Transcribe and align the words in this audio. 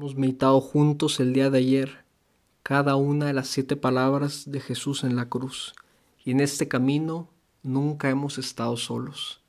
Hemos 0.00 0.16
meditado 0.16 0.62
juntos 0.62 1.20
el 1.20 1.34
día 1.34 1.50
de 1.50 1.58
ayer 1.58 2.06
cada 2.62 2.96
una 2.96 3.26
de 3.26 3.34
las 3.34 3.48
siete 3.48 3.76
palabras 3.76 4.50
de 4.50 4.58
Jesús 4.58 5.04
en 5.04 5.14
la 5.14 5.28
cruz. 5.28 5.74
Y 6.24 6.30
en 6.30 6.40
este 6.40 6.68
camino 6.68 7.28
nunca 7.62 8.08
hemos 8.08 8.38
estado 8.38 8.78
solos. 8.78 9.42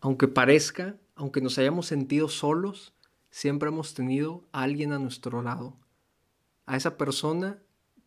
Aunque 0.00 0.26
parezca, 0.26 0.96
aunque 1.14 1.40
nos 1.40 1.56
hayamos 1.56 1.86
sentido 1.86 2.28
solos, 2.28 2.94
siempre 3.30 3.68
hemos 3.68 3.94
tenido 3.94 4.42
a 4.50 4.64
alguien 4.64 4.92
a 4.92 4.98
nuestro 4.98 5.40
lado. 5.40 5.76
A 6.66 6.76
esa 6.76 6.98
persona 6.98 7.62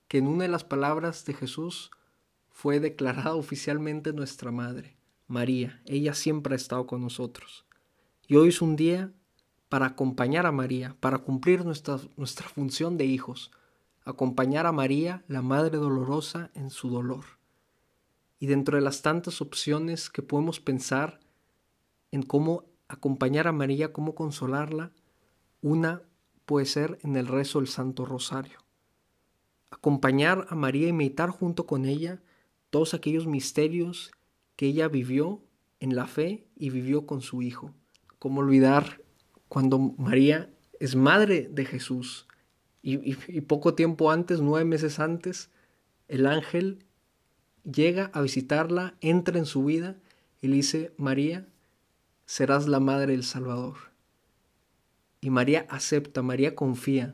que 0.10 0.18
en 0.18 0.28
una 0.28 0.44
de 0.44 0.50
las 0.50 0.66
palabras 0.66 1.24
de 1.24 1.34
Jesús 1.34 1.92
fue 2.50 2.82
declarada 2.82 3.36
oficialmente 3.36 4.12
nuestra 4.12 4.52
madre, 4.52 4.98
María. 5.28 5.82
Ella 5.86 6.14
siempre 6.14 6.56
ha 6.56 6.58
estado 6.58 6.86
con 6.86 7.00
nosotros. 7.00 7.64
Y 8.28 8.36
hoy 8.36 8.50
es 8.50 8.62
un 8.62 8.76
día 8.76 9.14
para 9.70 9.88
acompañar 9.88 10.46
a 10.46 10.52
María, 10.52 10.96
para 11.00 11.20
cumplir 11.20 11.66
nuestra, 11.66 12.00
nuestra 12.18 12.48
función 12.48 12.98
de 12.98 13.06
hijos, 13.06 13.52
acompañar 14.04 14.66
a 14.66 14.72
María, 14.72 15.24
la 15.28 15.42
Madre 15.42 15.78
Dolorosa, 15.78 16.52
en 16.54 16.70
su 16.70 16.90
dolor. 16.90 17.26
Y 18.40 18.48
dentro 18.48 18.78
de 18.78 18.84
las 18.84 19.02
tantas 19.02 19.42
opciones 19.42 20.10
que 20.10 20.22
podemos 20.22 20.60
pensar 20.60 21.20
en 22.12 22.22
cómo 22.22 22.66
acompañar 22.88 23.48
a 23.48 23.52
María, 23.52 23.92
cómo 23.92 24.14
consolarla, 24.14 24.92
una 25.62 26.04
puede 26.46 26.66
ser 26.66 27.00
en 27.02 27.16
el 27.16 27.28
rezo 27.28 27.60
del 27.60 27.68
Santo 27.68 28.06
Rosario. 28.06 28.60
Acompañar 29.72 30.46
a 30.50 30.56
María 30.56 30.88
y 30.88 30.94
meditar 30.94 31.30
junto 31.30 31.66
con 31.66 31.86
ella 31.86 32.22
todos 32.70 32.94
aquellos 32.94 33.26
misterios 33.26 34.12
que 34.56 34.68
ella 34.68 34.88
vivió 34.88 35.42
en 35.80 35.96
la 35.96 36.08
fe 36.08 36.48
y 36.56 36.70
vivió 36.70 37.06
con 37.06 37.22
su 37.22 37.42
Hijo. 37.42 37.74
Cómo 38.20 38.42
olvidar 38.42 39.02
cuando 39.48 39.80
María 39.80 40.50
es 40.80 40.96
madre 40.96 41.50
de 41.52 41.66
Jesús 41.66 42.28
y, 42.82 43.42
poco 43.42 43.74
tiempo 43.74 44.12
antes, 44.12 44.42
nueve 44.42 44.64
meses 44.64 45.00
antes, 45.00 45.50
el 46.08 46.28
ángel 46.28 46.86
llega 47.64 48.12
a 48.14 48.22
visitarla, 48.22 48.94
entra 49.02 49.40
en 49.40 49.48
su 49.48 49.66
vida 49.66 49.96
y 50.40 50.48
le 50.50 50.58
dice, 50.58 50.94
María, 50.98 51.48
serás 52.28 52.68
la 52.68 52.80
madre 52.80 53.14
del 53.14 53.24
Salvador. 53.24 53.76
Y 55.20 55.32
María 55.32 55.66
acepta, 55.70 56.22
María 56.22 56.54
confía, 56.54 57.14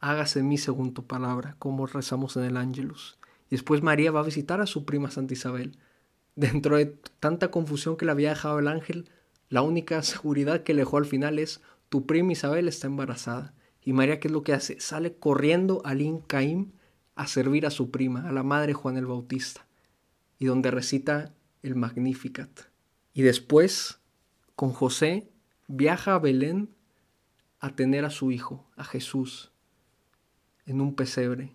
hágase 0.00 0.40
en 0.40 0.48
mí 0.48 0.58
según 0.58 0.92
tu 0.92 1.06
palabra, 1.06 1.56
como 1.58 1.86
rezamos 1.86 2.36
en 2.36 2.44
el 2.44 2.58
Ángelus. 2.58 3.18
Después 3.48 3.82
María 3.82 4.10
va 4.10 4.20
a 4.20 4.24
visitar 4.24 4.60
a 4.60 4.66
su 4.66 4.84
prima 4.84 5.10
Santa 5.10 5.32
Isabel. 5.32 5.78
Dentro 6.36 6.76
de 6.76 6.86
tanta 7.20 7.50
confusión 7.50 7.96
que 7.96 8.04
le 8.04 8.10
había 8.10 8.30
dejado 8.30 8.58
el 8.58 8.68
ángel, 8.68 9.08
la 9.54 9.62
única 9.62 10.02
seguridad 10.02 10.64
que 10.64 10.74
le 10.74 10.80
dejó 10.80 10.96
al 10.96 11.04
final 11.04 11.38
es 11.38 11.60
tu 11.88 12.06
prima 12.06 12.32
Isabel 12.32 12.66
está 12.66 12.88
embarazada. 12.88 13.54
Y 13.84 13.92
María, 13.92 14.18
¿qué 14.18 14.26
es 14.26 14.32
lo 14.32 14.42
que 14.42 14.52
hace? 14.52 14.80
Sale 14.80 15.14
corriendo 15.14 15.80
al 15.84 16.00
Incaim 16.00 16.72
a 17.14 17.28
servir 17.28 17.64
a 17.64 17.70
su 17.70 17.92
prima, 17.92 18.28
a 18.28 18.32
la 18.32 18.42
madre 18.42 18.72
Juan 18.72 18.96
el 18.96 19.06
Bautista, 19.06 19.68
y 20.40 20.46
donde 20.46 20.72
recita 20.72 21.32
el 21.62 21.76
Magnificat. 21.76 22.50
Y 23.12 23.22
después, 23.22 24.00
con 24.56 24.72
José, 24.72 25.30
viaja 25.68 26.16
a 26.16 26.18
Belén 26.18 26.74
a 27.60 27.76
tener 27.76 28.04
a 28.04 28.10
su 28.10 28.32
hijo, 28.32 28.68
a 28.74 28.82
Jesús, 28.82 29.52
en 30.66 30.80
un 30.80 30.96
pesebre. 30.96 31.54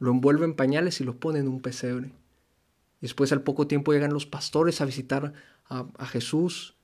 Lo 0.00 0.10
envuelve 0.10 0.46
en 0.46 0.56
pañales 0.56 1.00
y 1.00 1.04
lo 1.04 1.20
pone 1.20 1.38
en 1.38 1.46
un 1.46 1.62
pesebre. 1.62 2.10
Después 3.00 3.30
al 3.30 3.42
poco 3.42 3.68
tiempo 3.68 3.92
llegan 3.92 4.12
los 4.12 4.26
pastores 4.26 4.80
a 4.80 4.84
visitar 4.84 5.32
a, 5.68 5.86
a 5.96 6.06
Jesús 6.06 6.74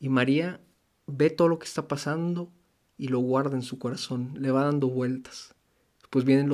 y 0.00 0.08
María 0.08 0.60
ve 1.06 1.30
todo 1.30 1.48
lo 1.48 1.58
que 1.58 1.66
está 1.66 1.88
pasando 1.88 2.52
y 2.96 3.08
lo 3.08 3.20
guarda 3.20 3.56
en 3.56 3.62
su 3.62 3.78
corazón, 3.78 4.34
le 4.38 4.50
va 4.50 4.64
dando 4.64 4.88
vueltas. 4.88 5.54
Después 6.00 6.24
vienen 6.24 6.50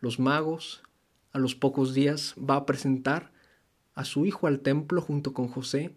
los 0.00 0.18
magos, 0.18 0.82
a 1.32 1.38
los 1.38 1.54
pocos 1.54 1.94
días 1.94 2.34
va 2.38 2.56
a 2.56 2.66
presentar 2.66 3.32
a 3.94 4.04
su 4.04 4.26
hijo 4.26 4.46
al 4.46 4.60
templo 4.60 5.00
junto 5.00 5.32
con 5.32 5.48
José, 5.48 5.94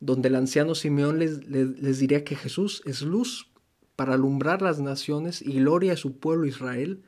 donde 0.00 0.28
el 0.28 0.36
anciano 0.36 0.74
Simeón 0.74 1.18
les, 1.18 1.46
les, 1.46 1.98
diría 1.98 2.24
que 2.24 2.36
Jesús 2.36 2.82
es 2.84 3.02
luz 3.02 3.50
para 3.96 4.14
alumbrar 4.14 4.62
las 4.62 4.80
naciones 4.80 5.42
y 5.42 5.54
gloria 5.54 5.92
a 5.92 5.96
su 5.96 6.18
pueblo 6.18 6.46
Israel, 6.46 7.02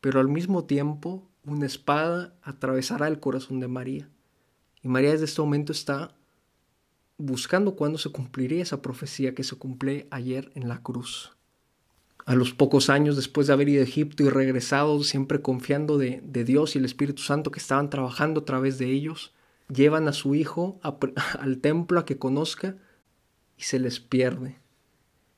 pero 0.00 0.20
al 0.20 0.28
mismo 0.28 0.64
tiempo 0.64 1.28
una 1.44 1.66
espada 1.66 2.36
atravesará 2.42 3.08
el 3.08 3.20
corazón 3.20 3.60
de 3.60 3.68
María. 3.68 4.10
Y 4.82 4.88
María 4.88 5.12
desde 5.12 5.24
este 5.24 5.40
momento 5.40 5.72
está 5.72 6.15
buscando 7.18 7.76
cuándo 7.76 7.98
se 7.98 8.10
cumpliría 8.10 8.62
esa 8.62 8.82
profecía 8.82 9.34
que 9.34 9.44
se 9.44 9.56
cumple 9.56 10.06
ayer 10.10 10.50
en 10.54 10.68
la 10.68 10.82
cruz. 10.82 11.32
A 12.24 12.34
los 12.34 12.52
pocos 12.52 12.90
años 12.90 13.16
después 13.16 13.46
de 13.46 13.52
haber 13.52 13.68
ido 13.68 13.80
a 13.80 13.84
Egipto 13.84 14.24
y 14.24 14.28
regresado, 14.28 15.02
siempre 15.04 15.40
confiando 15.40 15.96
de, 15.96 16.20
Dios 16.22 16.74
y 16.74 16.78
el 16.78 16.84
Espíritu 16.84 17.22
Santo 17.22 17.50
que 17.50 17.60
estaban 17.60 17.88
trabajando 17.88 18.40
a 18.40 18.44
través 18.44 18.78
de 18.78 18.90
ellos, 18.90 19.32
llevan 19.72 20.08
a 20.08 20.12
su 20.12 20.34
hijo 20.34 20.80
al 21.38 21.58
templo 21.58 22.00
a 22.00 22.04
que 22.04 22.18
conozca 22.18 22.76
y 23.56 23.62
se 23.62 23.78
les 23.78 24.00
pierde. 24.00 24.58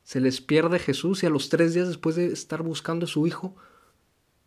Se 0.03 0.21
les 0.21 0.41
pierde 0.41 0.79
Jesús 0.79 1.23
y 1.23 1.27
a 1.27 1.31
los 1.31 1.51
tres 1.51 1.75
días 1.75 1.89
después 1.89 2.17
de 2.17 2.33
estar 2.33 2.63
buscando 2.63 3.05
a 3.05 3.09
su 3.09 3.27
hijo, 3.27 3.55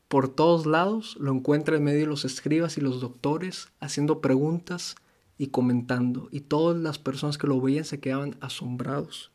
por 0.07 0.27
todos 0.27 0.65
lados 0.65 1.15
lo 1.19 1.31
encuentra 1.31 1.77
en 1.77 1.83
medio 1.83 2.01
de 2.01 2.07
los 2.07 2.25
escribas 2.25 2.77
y 2.77 2.81
los 2.81 2.99
doctores, 2.99 3.69
haciendo 3.79 4.19
preguntas 4.19 4.95
y 5.41 5.47
comentando, 5.47 6.29
y 6.31 6.41
todas 6.41 6.79
las 6.79 6.99
personas 6.99 7.39
que 7.39 7.47
lo 7.47 7.59
veían 7.59 7.83
se 7.83 7.99
quedaban 7.99 8.37
asombrados. 8.41 9.31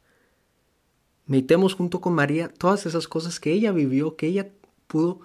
Meditemos 1.26 1.74
junto 1.74 2.00
con 2.00 2.12
María 2.12 2.46
todas 2.46 2.86
esas 2.86 3.08
cosas 3.08 3.40
que 3.40 3.52
ella 3.52 3.72
vivió, 3.72 4.14
que 4.14 4.28
ella 4.28 4.52
pudo 4.86 5.22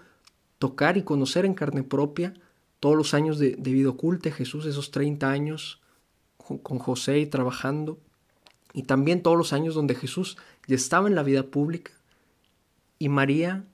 tocar 0.57 0.97
y 0.97 1.03
conocer 1.03 1.45
en 1.45 1.53
carne 1.53 1.83
propia, 1.83 2.33
todos 2.79 2.95
los 2.95 3.13
años 3.13 3.37
de, 3.37 3.51
vida 3.57 3.89
oculta 3.89 4.31
Jesús, 4.31 4.65
esos 4.65 4.89
30 4.89 5.29
años 5.29 5.83
con 6.37 6.79
José 6.79 7.19
y 7.19 7.27
trabajando, 7.27 7.99
y 8.73 8.81
también 8.81 9.21
todos 9.21 9.37
los 9.37 9.53
años 9.53 9.75
donde 9.75 9.93
Jesús 9.93 10.35
ya 10.65 10.77
estaba 10.77 11.07
en 11.07 11.13
la 11.13 11.21
vida 11.21 11.43
pública, 11.43 11.91
y 12.97 13.07
María 13.07 13.65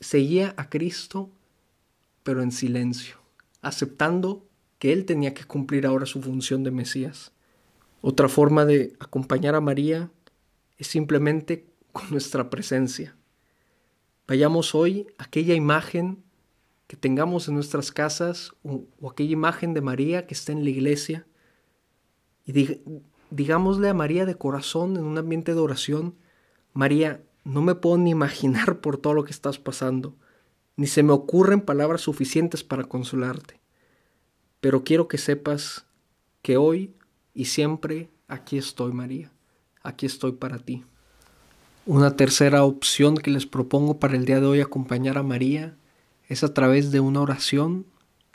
seguía 0.00 0.52
a 0.56 0.68
Cristo, 0.68 1.30
pero 2.24 2.42
en 2.42 2.50
silencio, 2.50 3.18
aceptando 3.62 4.45
que 4.78 4.92
él 4.92 5.04
tenía 5.04 5.34
que 5.34 5.44
cumplir 5.44 5.86
ahora 5.86 6.06
su 6.06 6.20
función 6.20 6.64
de 6.64 6.70
Mesías. 6.70 7.32
Otra 8.00 8.28
forma 8.28 8.64
de 8.64 8.94
acompañar 9.00 9.54
a 9.54 9.60
María 9.60 10.10
es 10.78 10.86
simplemente 10.88 11.66
con 11.92 12.10
nuestra 12.10 12.50
presencia. 12.50 13.16
Vayamos 14.28 14.74
hoy 14.74 15.06
a 15.18 15.24
aquella 15.24 15.54
imagen 15.54 16.22
que 16.86 16.96
tengamos 16.96 17.48
en 17.48 17.54
nuestras 17.54 17.90
casas 17.90 18.52
o, 18.62 18.84
aquella 19.08 19.32
imagen 19.32 19.74
de 19.74 19.80
María 19.80 20.26
que 20.26 20.34
está 20.34 20.52
en 20.52 20.64
la 20.64 20.70
iglesia 20.70 21.26
y 22.44 22.80
digámosle 23.30 23.88
a 23.88 23.94
María 23.94 24.24
de 24.24 24.36
corazón 24.36 24.96
en 24.96 25.04
un 25.04 25.18
ambiente 25.18 25.52
de 25.52 25.60
oración, 25.60 26.14
María, 26.72 27.22
no 27.44 27.62
me 27.62 27.74
puedo 27.74 27.98
ni 27.98 28.10
imaginar 28.10 28.80
por 28.80 28.98
todo 28.98 29.14
lo 29.14 29.24
que 29.24 29.32
estás 29.32 29.58
pasando, 29.58 30.14
ni 30.76 30.86
se 30.86 31.02
me 31.02 31.12
ocurren 31.12 31.60
palabras 31.60 32.02
suficientes 32.02 32.62
para 32.62 32.84
consolarte 32.84 33.65
pero 34.66 34.82
quiero 34.82 35.06
que 35.06 35.16
sepas 35.16 35.84
que 36.42 36.56
hoy 36.56 36.92
y 37.34 37.44
siempre 37.44 38.08
aquí 38.26 38.58
estoy, 38.58 38.92
María. 38.92 39.30
Aquí 39.84 40.06
estoy 40.06 40.32
para 40.32 40.58
ti. 40.58 40.82
Una 41.86 42.16
tercera 42.16 42.64
opción 42.64 43.16
que 43.16 43.30
les 43.30 43.46
propongo 43.46 44.00
para 44.00 44.16
el 44.16 44.24
día 44.24 44.40
de 44.40 44.46
hoy 44.46 44.60
acompañar 44.60 45.18
a 45.18 45.22
María 45.22 45.76
es 46.28 46.42
a 46.42 46.52
través 46.52 46.90
de 46.90 46.98
una 46.98 47.20
oración 47.20 47.86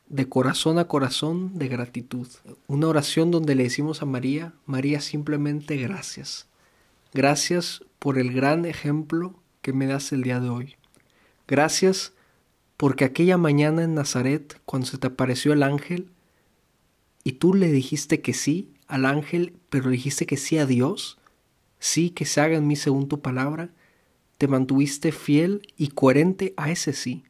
de 0.08 0.30
corazón 0.30 0.80
a 0.80 0.88
corazón 0.88 1.60
de 1.60 1.68
gratitud. 1.68 2.30
Una 2.66 2.88
oración 2.88 3.30
donde 3.30 3.56
le 3.56 3.64
decimos 3.64 4.02
a 4.02 4.06
María, 4.06 4.54
María 4.66 5.02
simplemente 5.02 5.76
gracias. 5.76 6.48
Gracias 7.14 7.84
por 8.00 8.18
el 8.18 8.32
gran 8.32 8.64
ejemplo 8.64 9.36
que 9.62 9.74
me 9.74 9.86
das 9.86 10.14
el 10.14 10.24
día 10.24 10.40
de 10.40 10.48
hoy. 10.48 10.76
Gracias 11.46 12.14
porque 12.78 13.04
aquella 13.04 13.36
mañana 13.38 13.84
en 13.84 13.96
Nazaret, 13.96 14.62
cuando 14.64 14.88
se 14.88 14.98
te 14.98 15.08
apareció 15.08 15.52
el 15.52 15.64
ángel, 15.64 16.08
y 17.24 17.34
tú 17.34 17.54
le 17.54 17.72
dijiste 17.72 18.22
que 18.22 18.34
sí 18.34 18.74
al 18.88 19.06
ángel, 19.06 19.58
pero 19.70 19.86
le 19.86 19.92
dijiste 19.92 20.26
que 20.26 20.38
sí 20.38 20.58
a 20.58 20.66
Dios, 20.66 21.20
sí 21.80 22.10
que 22.10 22.26
se 22.26 22.42
haga 22.42 22.58
en 22.58 22.68
mí 22.68 22.76
según 22.76 23.08
tu 23.08 23.22
palabra, 23.22 23.74
te 24.38 24.48
mantuviste 24.48 25.12
fiel 25.12 25.62
y 25.78 25.90
coherente 25.90 26.54
a 26.58 26.72
ese 26.72 26.94
sí. 26.94 27.24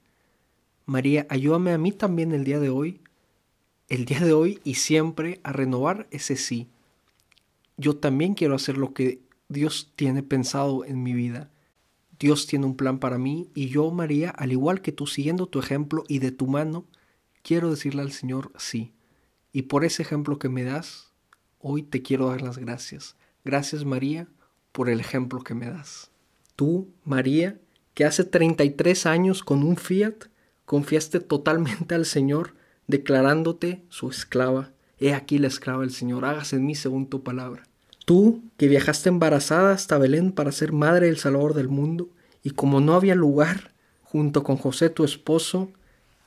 María, 0.86 1.28
ayúdame 1.30 1.72
a 1.72 1.78
mí 1.78 1.92
también 1.92 2.32
el 2.32 2.44
día 2.44 2.60
de 2.60 2.70
hoy, 2.70 3.02
el 3.90 4.06
día 4.06 4.22
de 4.22 4.34
hoy 4.34 4.60
y 4.64 4.76
siempre 4.76 5.40
a 5.44 5.52
renovar 5.52 6.08
ese 6.12 6.36
sí. 6.36 6.68
Yo 7.78 7.98
también 7.98 8.34
quiero 8.34 8.56
hacer 8.56 8.78
lo 8.78 8.94
que 8.94 9.22
Dios 9.50 9.92
tiene 9.96 10.24
pensado 10.24 10.86
en 10.86 11.04
mi 11.04 11.14
vida. 11.14 11.52
Dios 12.18 12.48
tiene 12.48 12.66
un 12.66 12.78
plan 12.78 13.00
para 13.00 13.18
mí 13.18 13.50
y 13.54 13.68
yo, 13.68 13.92
María, 13.92 14.30
al 14.30 14.52
igual 14.52 14.82
que 14.82 14.92
tú, 14.92 15.08
siguiendo 15.08 15.48
tu 15.48 15.60
ejemplo 15.60 16.04
y 16.08 16.20
de 16.20 16.32
tu 16.32 16.48
mano, 16.48 16.86
quiero 17.44 17.70
decirle 17.70 18.02
al 18.02 18.12
Señor 18.12 18.52
sí. 18.58 18.94
Y 19.52 19.64
por 19.64 19.86
ese 19.86 20.02
ejemplo 20.02 20.40
que 20.40 20.50
me 20.50 20.64
das, 20.64 21.12
hoy 21.60 21.84
te 21.84 22.02
quiero 22.02 22.30
dar 22.30 22.42
las 22.42 22.58
gracias. 22.58 23.16
Gracias 23.44 23.86
María 23.86 24.28
por 24.72 24.90
el 24.90 25.00
ejemplo 25.00 25.44
que 25.44 25.54
me 25.54 25.70
das. 25.70 26.12
Tú, 26.56 26.90
María, 27.04 27.60
que 27.94 28.06
hace 28.06 28.24
33 28.24 29.06
años 29.06 29.44
con 29.44 29.64
un 29.64 29.78
fiat 29.78 30.26
confiaste 30.66 31.20
totalmente 31.20 31.96
al 31.96 32.06
Señor, 32.06 32.56
declarándote 32.88 33.84
su 33.90 34.10
esclava. 34.10 34.72
He 35.00 35.14
aquí 35.14 35.38
la 35.38 35.48
esclava 35.48 35.82
del 35.82 35.92
Señor, 35.92 36.24
hágase 36.24 36.58
en 36.58 36.66
mí 36.66 36.76
según 36.76 37.08
tu 37.08 37.24
palabra. 37.24 37.64
Tú, 38.06 38.44
que 38.58 38.68
viajaste 38.68 39.10
embarazada 39.10 39.74
hasta 39.74 39.98
Belén 39.98 40.32
para 40.32 40.52
ser 40.52 40.72
madre 40.72 41.08
del 41.08 41.18
Salvador 41.18 41.54
del 41.54 41.68
mundo, 41.68 42.10
y 42.44 42.52
como 42.52 42.80
no 42.80 42.94
había 42.94 43.16
lugar, 43.16 43.74
junto 44.04 44.44
con 44.44 44.58
José 44.58 44.90
tu 44.90 45.04
esposo, 45.04 45.72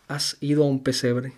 has 0.08 0.36
ido 0.40 0.64
a 0.64 0.66
un 0.66 0.82
pesebre. 0.82 1.32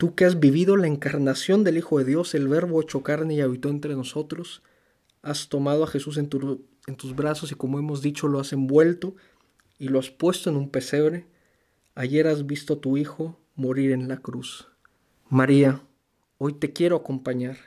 Tú 0.00 0.14
que 0.14 0.24
has 0.24 0.40
vivido 0.40 0.78
la 0.78 0.86
encarnación 0.86 1.62
del 1.62 1.76
Hijo 1.76 1.98
de 1.98 2.06
Dios, 2.06 2.34
el 2.34 2.48
Verbo 2.48 2.80
hecho 2.80 3.02
carne 3.02 3.34
y 3.34 3.42
habitó 3.42 3.68
entre 3.68 3.94
nosotros, 3.94 4.62
has 5.20 5.50
tomado 5.50 5.84
a 5.84 5.86
Jesús 5.86 6.16
en, 6.16 6.30
tus 6.30 7.14
brazos 7.14 7.52
y 7.52 7.54
como 7.54 7.78
hemos 7.78 8.00
dicho 8.00 8.26
lo 8.26 8.40
has 8.40 8.54
envuelto 8.54 9.14
y 9.78 9.88
lo 9.88 9.98
has 9.98 10.08
puesto 10.08 10.48
en 10.48 10.56
un 10.56 10.70
pesebre 10.70 11.26
Ayer 11.94 12.28
has 12.28 12.46
visto 12.46 12.72
a 12.72 12.80
tu 12.80 12.96
Hijo 12.96 13.38
morir 13.56 13.90
en 13.90 14.08
la 14.08 14.16
cruz. 14.16 14.68
María, 15.28 15.82
hoy 16.38 16.54
te 16.54 16.72
quiero 16.72 16.96
acompañar, 16.96 17.58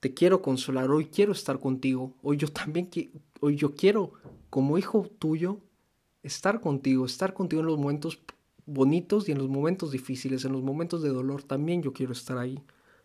te 0.00 0.14
quiero 0.14 0.42
consolar, 0.42 0.90
hoy 0.90 1.06
quiero 1.06 1.30
estar 1.30 1.60
contigo, 1.60 2.12
hoy 2.24 2.38
yo 2.38 2.48
también, 2.48 2.90
hoy 3.38 3.54
yo 3.54 3.76
quiero, 3.76 4.14
como 4.50 4.78
hijo 4.78 5.08
tuyo, 5.20 5.60
estar 6.24 6.60
contigo, 6.60 7.06
estar 7.06 7.34
contigo 7.34 7.60
en 7.60 7.66
los 7.66 7.78
momentos 7.78 8.18
bonitos 8.66 9.28
y 9.28 9.32
en 9.32 9.38
los 9.38 9.48
momentos 9.48 9.92
difíciles, 9.92 10.44
en 10.44 10.52
los 10.52 10.62
momentos 10.62 11.02
de 11.02 11.08
dolor, 11.08 11.42
también 11.42 11.82
yo 11.82 11.92
quiero 11.92 12.12
estar 12.12 12.36
ahí. 12.38 12.62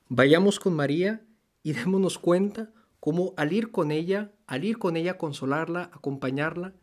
Vayamos 0.09 0.59
con 0.59 0.75
María 0.75 1.23
y 1.63 1.71
démonos 1.73 2.19
cuenta 2.19 2.71
cómo 2.99 3.33
al 3.37 3.53
ir 3.53 3.71
con 3.71 3.91
ella, 3.91 4.31
al 4.47 4.65
ir 4.65 4.77
con 4.77 4.97
ella, 4.97 5.17
consolarla, 5.17 5.89
acompañarla, 5.93 6.73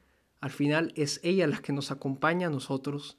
al 0.40 0.50
final 0.50 0.92
es 0.96 1.20
ella 1.24 1.46
la 1.46 1.58
que 1.58 1.72
nos 1.72 1.90
acompaña 1.90 2.46
a 2.46 2.50
nosotros 2.50 3.18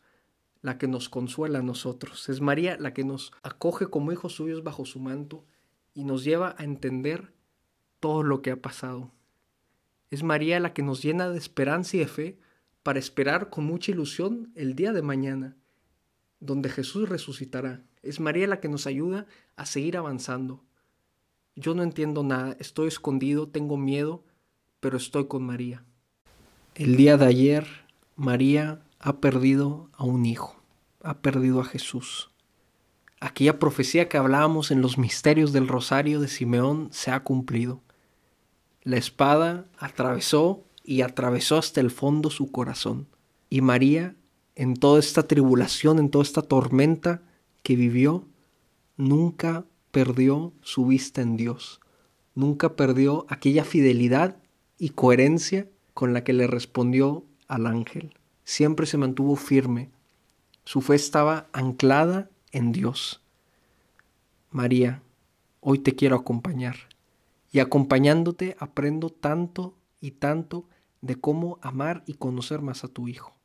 la 0.61 0.77
que 0.77 0.87
nos 0.87 1.09
consuela 1.09 1.59
a 1.59 1.63
nosotros. 1.63 2.29
Es 2.29 2.41
María 2.41 2.77
la 2.79 2.93
que 2.93 3.03
nos 3.03 3.31
acoge 3.43 3.87
como 3.87 4.11
hijos 4.11 4.33
suyos 4.33 4.63
bajo 4.63 4.85
su 4.85 4.99
manto 4.99 5.45
y 5.93 6.03
nos 6.03 6.23
lleva 6.23 6.55
a 6.57 6.63
entender 6.63 7.33
todo 7.99 8.23
lo 8.23 8.41
que 8.41 8.51
ha 8.51 8.61
pasado. 8.61 9.11
Es 10.11 10.23
María 10.23 10.59
la 10.59 10.73
que 10.73 10.83
nos 10.83 11.01
llena 11.01 11.29
de 11.29 11.37
esperanza 11.37 11.97
y 11.97 11.99
de 11.99 12.07
fe 12.07 12.39
para 12.83 12.99
esperar 12.99 13.49
con 13.49 13.65
mucha 13.65 13.91
ilusión 13.91 14.51
el 14.55 14.75
día 14.75 14.93
de 14.93 15.01
mañana, 15.01 15.55
donde 16.39 16.69
Jesús 16.69 17.09
resucitará. 17.09 17.83
Es 18.01 18.19
María 18.19 18.47
la 18.47 18.59
que 18.59 18.69
nos 18.69 18.87
ayuda 18.87 19.27
a 19.55 19.65
seguir 19.65 19.97
avanzando. 19.97 20.63
Yo 21.55 21.75
no 21.75 21.83
entiendo 21.83 22.23
nada, 22.23 22.55
estoy 22.59 22.87
escondido, 22.87 23.49
tengo 23.49 23.75
miedo, 23.75 24.23
pero 24.79 24.97
estoy 24.97 25.27
con 25.27 25.43
María. 25.43 25.83
El 26.75 26.95
día 26.95 27.17
de 27.17 27.25
ayer, 27.25 27.67
María 28.15 28.81
ha 28.99 29.19
perdido 29.19 29.89
a 29.93 30.05
un 30.05 30.25
hijo, 30.25 30.61
ha 31.01 31.17
perdido 31.19 31.59
a 31.59 31.65
Jesús. 31.65 32.31
Aquella 33.19 33.59
profecía 33.59 34.07
que 34.07 34.17
hablábamos 34.17 34.71
en 34.71 34.81
los 34.81 34.97
misterios 34.97 35.51
del 35.51 35.67
rosario 35.67 36.21
de 36.21 36.29
Simeón 36.29 36.87
se 36.91 37.11
ha 37.11 37.21
cumplido. 37.21 37.81
La 38.83 38.95
espada 38.95 39.65
atravesó 39.77 40.63
y 40.89 41.01
atravesó 41.01 41.57
hasta 41.57 41.81
el 41.81 41.91
fondo 41.91 42.29
su 42.29 42.51
corazón. 42.51 43.07
Y 43.49 43.61
María, 43.61 44.15
en 44.55 44.75
toda 44.75 44.99
esta 44.99 45.27
tribulación, 45.27 45.99
en 45.99 46.09
toda 46.09 46.23
esta 46.23 46.41
tormenta 46.41 47.21
que 47.63 47.75
vivió, 47.75 48.25
nunca 48.97 49.65
perdió 49.91 50.53
su 50.61 50.85
vista 50.85 51.21
en 51.21 51.37
Dios, 51.37 51.79
nunca 52.33 52.75
perdió 52.75 53.25
aquella 53.29 53.63
fidelidad 53.63 54.37
y 54.77 54.89
coherencia 54.89 55.67
con 55.93 56.13
la 56.13 56.23
que 56.23 56.33
le 56.33 56.47
respondió 56.47 57.23
al 57.47 57.67
ángel 57.67 58.13
siempre 58.49 58.87
se 58.87 58.97
mantuvo 58.97 59.35
firme. 59.35 59.91
Su 60.65 60.81
fe 60.81 60.95
estaba 60.95 61.49
anclada 61.53 62.31
en 62.51 62.71
Dios. 62.71 63.21
María, 64.49 65.03
hoy 65.59 65.77
te 65.77 65.93
quiero 65.93 66.15
acompañar. 66.15 66.75
Y 67.51 67.59
acompañándote 67.59 68.55
aprendo 68.57 69.11
tanto 69.11 69.75
y 70.01 70.11
tanto 70.11 70.67
de 71.01 71.15
cómo 71.15 71.59
amar 71.61 72.03
y 72.05 72.13
conocer 72.13 72.61
más 72.61 72.83
a 72.83 72.87
tu 72.87 73.07
Hijo. 73.07 73.35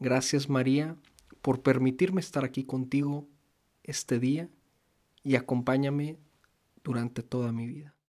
Gracias 0.00 0.48
María 0.48 0.96
por 1.40 1.62
permitirme 1.62 2.20
estar 2.20 2.44
aquí 2.44 2.64
contigo 2.64 3.28
este 3.82 4.18
día 4.18 4.48
y 5.22 5.36
acompáñame 5.36 6.18
durante 6.82 7.22
toda 7.22 7.52
mi 7.52 7.66
vida. 7.66 7.94